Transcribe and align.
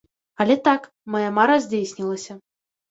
Але 0.45 0.55
так, 0.69 0.89
мая 1.17 1.31
мара 1.39 1.59
здзейснілася. 1.69 2.43